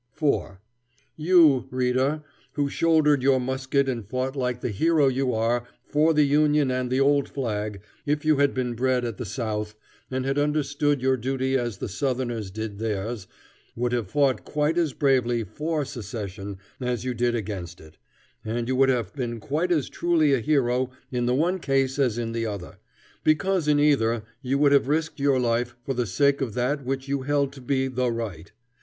4. 0.13 0.59
You, 1.15 1.67
reader, 1.69 2.23
who 2.53 2.69
shouldered 2.69 3.21
your 3.21 3.39
musket 3.39 3.87
and 3.87 4.03
fought 4.03 4.35
like 4.35 4.61
the 4.61 4.71
hero 4.71 5.07
you 5.07 5.31
are, 5.31 5.67
for 5.85 6.11
the 6.11 6.23
Union 6.23 6.71
and 6.71 6.89
the 6.89 6.99
old 6.99 7.29
flag, 7.29 7.81
if 8.03 8.25
you 8.25 8.37
had 8.37 8.51
been 8.55 8.73
bred 8.73 9.05
at 9.05 9.17
the 9.17 9.27
South, 9.27 9.75
and 10.09 10.25
had 10.25 10.39
understood 10.39 11.03
your 11.03 11.17
duty 11.17 11.55
as 11.55 11.77
the 11.77 11.87
Southerners 11.87 12.49
did 12.49 12.79
theirs, 12.79 13.27
would 13.75 13.91
have 13.91 14.09
fought 14.09 14.43
quite 14.43 14.75
as 14.75 14.93
bravely 14.93 15.43
for 15.43 15.85
secession 15.85 16.57
as 16.79 17.05
you 17.05 17.13
did 17.13 17.35
against 17.35 17.79
it; 17.79 17.99
and 18.43 18.67
you 18.67 18.75
would 18.75 18.89
have 18.89 19.13
been 19.13 19.39
quite 19.39 19.71
as 19.71 19.87
truly 19.87 20.33
a 20.33 20.39
hero 20.39 20.89
in 21.11 21.27
the 21.27 21.35
one 21.35 21.59
case 21.59 21.99
as 21.99 22.17
in 22.17 22.31
the 22.31 22.47
other, 22.47 22.79
because 23.23 23.67
in 23.67 23.79
either 23.79 24.23
you 24.41 24.57
would 24.57 24.71
have 24.71 24.87
risked 24.87 25.19
your 25.19 25.39
life 25.39 25.75
for 25.83 25.93
the 25.93 26.07
sake 26.07 26.41
of 26.41 26.55
that 26.55 26.83
which 26.83 27.07
you 27.07 27.21
held 27.21 27.53
to 27.53 27.61
be 27.61 27.87
the 27.87 28.09
right. 28.11 28.51